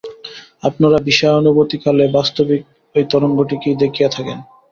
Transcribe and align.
আপনারা 0.63 0.97
বিষয়ানুভূতি-কালে 1.07 2.05
বাস্তবিক 2.11 2.61
এই 2.95 3.05
তরঙ্গটিকেই 3.11 3.75
দেখিয়া 3.83 4.09
থাকেন। 4.09 4.37